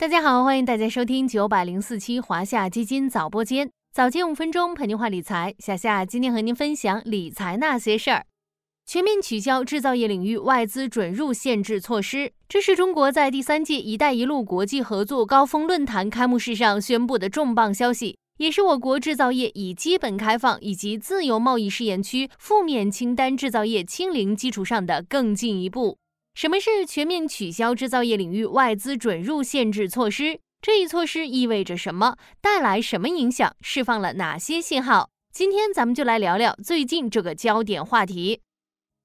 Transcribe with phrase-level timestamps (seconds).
[0.00, 5.52] 大家好，欢迎大家收听九百零四期华夏基金早播间，早间五分钟陪您话理财。
[5.58, 8.24] 小夏今天和您分享理财那些事儿。
[8.86, 25.98] 全面取消制造业领域外资准入限制措施，这是中国在第三届“一带一路”国际合作高峰论坛开幕式上宣布的重磅消息，也是我国制造业以基本开放以及自由贸易试验区负面清单制造业清零基础上的更进一步。
[26.38, 30.38] 什么是全面取消制造业领域外资准入限制措施？
[30.62, 32.14] 这一措施意味着什么？
[32.40, 33.56] 带来什么影响？
[33.60, 35.10] 释放了哪些信号？
[35.32, 38.40] 今天咱们就来聊聊最近这个焦点话题。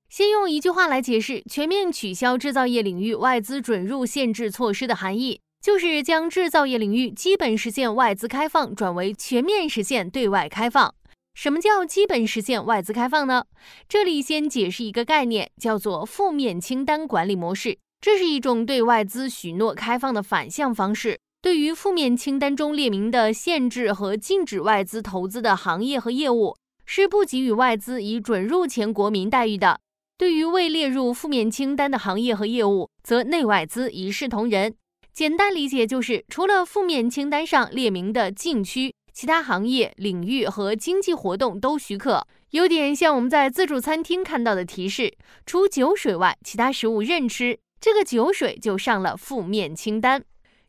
[0.10, 10.94] 先用一句话来解释全面取消制造业领域外资准入限制措施的含义，就是将制造业领域基本实现外资开放转为全面实现对外开放。
[11.34, 13.46] 什么叫基本实现外资开放呢？
[13.90, 17.78] 这里先解释一个概念，叫做负面清单管理模式。
[18.00, 21.20] 这是一种对外资许诺开放的反向方式。
[21.42, 29.80] 对于负面清单中列明的限制和禁止外资投资的行业和业务，是不给予外资以准入前国民待遇的。
[30.18, 34.74] 对于未列入负面清单的行业和业务，则内外资一视同仁。
[35.12, 38.94] 简单理解就是，除了负面清单上列明的禁区。
[39.14, 47.60] 其他行业领域和经济活动都许可，有点像我们在自助餐厅看到的提示：除酒水外，其他食物任吃。
[47.80, 50.24] 这个酒水就上了负面清单。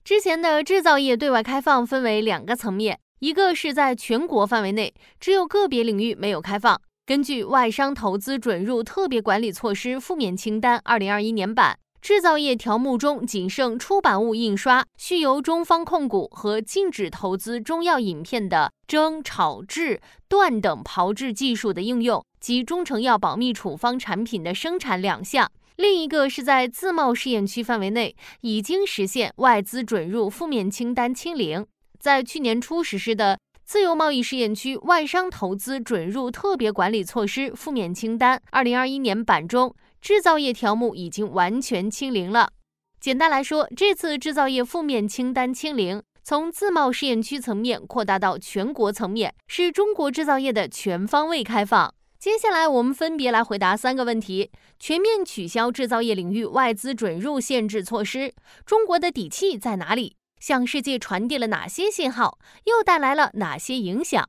[0.05, 6.79] 之前的制造业对外开放分为两个层面，一个是在全国范围内，只有个别领域没有开放。
[7.07, 11.79] 根据外商投资准入特别管理措施负面清单二零二一年版。
[12.05, 25.51] 制造业条目中仅剩出版物印刷需由中方控股和禁止投资中药饮片的蒸、炒、制、锻等炮制技术的应用及中成药保密处方产品的生产两项。
[25.77, 31.67] 另一个是在自贸试验区范围内已经实现外资准入负面清单清零。
[31.99, 39.75] 在去年初实施的自由贸易试验区外商投资准入特别管理措施负面清单二零二一年版中。
[40.05, 42.53] 制造业条目已经完全清零了。
[43.01, 51.95] 简单来说，这次制造业负面清单清零，从自贸试验区层面扩大到全国层面，是中国制造业的全方位开放。
[52.19, 58.35] 接下来，我们分别来回答三个问题：全面取消制造业领域外资准入限制措施，
[58.67, 60.17] 中国的底气在哪里？
[60.39, 62.39] 向世界传递了哪些信号？
[62.65, 64.29] 又带来了哪些影响？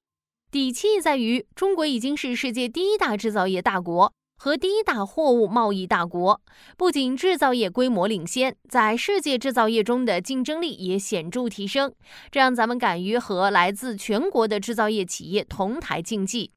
[0.50, 4.14] 底气在于，中国已经是世界第一大制造业大国。
[4.38, 6.40] 和第一大货物贸易大国，
[6.78, 11.92] 不仅制造业规模领先，在世界制造业中的竞争力也显著提升，
[12.30, 16.52] 这让咱们敢于和来自全国的制造业企业同台竞技。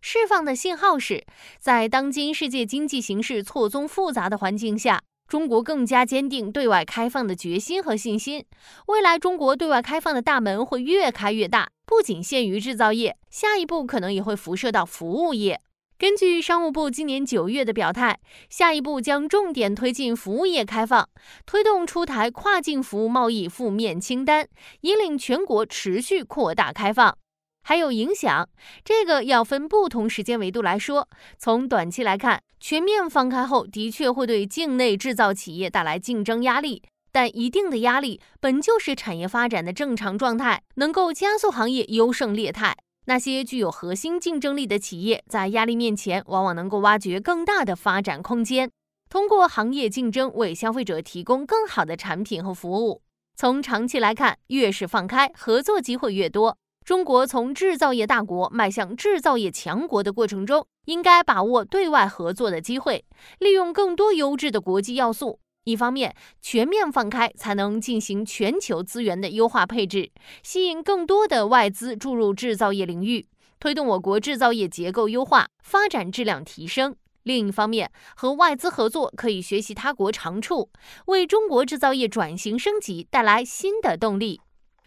[0.00, 1.24] 释放的信号是，
[1.58, 8.44] 在当今世界经济形势错综复杂的环境下，中国更加坚定对外开放的决心和信心。
[8.86, 15.60] 未来，中国对外开放的大门会越开越大，不仅限于制造业，下一步可能也会辐射到服务业。
[15.96, 18.18] 根据商务部今年九月的表态，
[18.50, 21.08] 下一步将重点推进服务业开放，
[21.46, 24.48] 推动出台跨境服务贸易负面清单，
[24.80, 27.16] 引领全国持续扩大开放。
[27.62, 28.48] 还有影响，
[28.84, 31.08] 这个要分不同时间维度来说。
[31.38, 36.82] 从短期来看，全面放开后的确会对境内制造企业带来竞争压力，
[37.12, 42.76] 但一定的压力本就是产业发展的正常状态，能够加速行业优胜劣汰。
[43.06, 48.70] 那些具有核心竞争力的企业，在压力面前，往往能够挖掘更大的发展空间，
[49.10, 53.02] 通过行业竞争为消费者提供更好的产品和服务。
[53.36, 56.56] 从长期来看，越是放开，合作机会越多。
[56.84, 63.04] 中国从制造业大国迈向制造业强国的过程中，应该把握对外合作的机会，
[63.38, 65.40] 利用更多优质的国际要素。
[65.64, 70.10] 一方面，全面放开才能进行全球资源的优化配置，
[70.42, 73.26] 吸引更多的外资注入制造业领域，
[73.58, 76.94] 推动我国制造业结构优化、发展质量提升。
[77.22, 80.68] 另一方面，和外资合作可以学习他国长处，
[81.06, 84.42] 为中国制造业转型升级带来新的动力。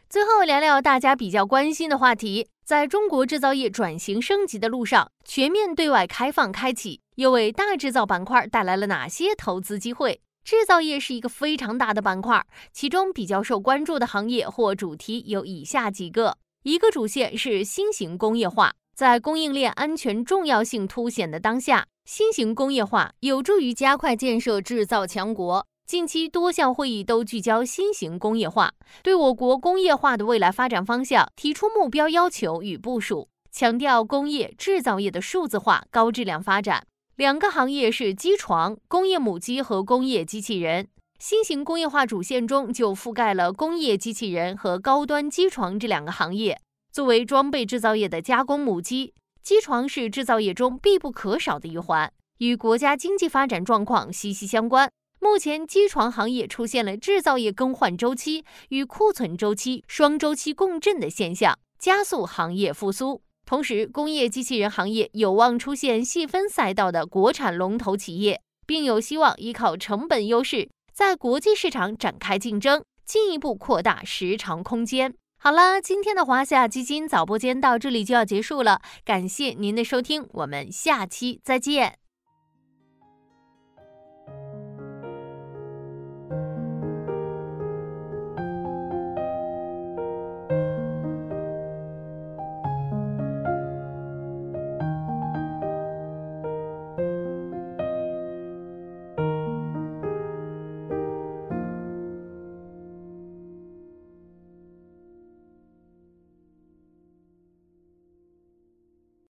[0.07, 10.21] 最后聊聊大家比较关心的话题，在中国制造业转型升级的路上，全面对外开放开启，又为大制造板块带来了哪些投资机会？
[10.47, 12.41] 制造业是一个非常大的板块，
[12.71, 25.67] 其中比较受关注的行业或主题有以下几个：一个主线是新型工业化，在供应链安全重要性凸显的当下，新型工业化有助于加快建设制造强国。
[25.85, 28.71] 近期多项会议都聚焦新型工业化，
[29.03, 36.87] 对我国工业化的未来发展方向提出目标要求与部署，强调工业制造业的数字化、高质量发展。
[37.17, 40.87] 两个行业是机床、工业母机和工业机器人。
[41.17, 46.61] 新型工业化主线中就覆盖了工业机器人和高端机床这两个行业。
[46.91, 54.91] 作为装备制造业的加工母机，机床是制造业中必不可少的一环，与国家经济发展状况息息相关。
[55.19, 63.23] 目前，机床行业出现了制造业更换周期与库存周期双周期共振的现象，加速行业复苏。
[63.47, 75.13] 同时，工业机器人行业有望出现细分赛道的国产龙头企业，并有希望依靠成本优势，在国际市场展开竞争，进一步扩大时长空间。
[75.39, 82.06] 好了，今天的华夏基金早播间到这里就要结束了，感谢您的收听，我们下期再见。